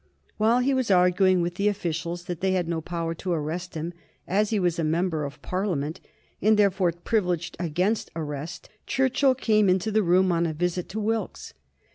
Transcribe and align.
While 0.37 0.61
he 0.61 0.73
was 0.73 0.89
arguing 0.89 1.43
with 1.43 1.53
the 1.57 1.67
officials 1.67 2.23
that 2.25 2.41
they 2.41 2.53
had 2.53 2.67
no 2.67 2.81
power 2.81 3.13
to 3.13 3.33
arrest 3.33 3.75
him, 3.75 3.93
as 4.27 4.49
he 4.49 4.59
was 4.59 4.79
a 4.79 4.83
member 4.83 5.25
of 5.25 5.39
Parliament 5.43 5.99
and 6.41 6.57
therefore 6.57 6.91
privileged 6.91 7.55
against 7.59 8.09
arrest, 8.15 8.69
Churchill 8.87 9.35
came 9.35 9.69
into 9.69 9.91
the 9.91 10.01
room 10.01 10.31
on 10.31 10.47
a 10.47 10.53
visit 10.55 10.89
to 10.89 10.99
Wilkes. 10.99 11.53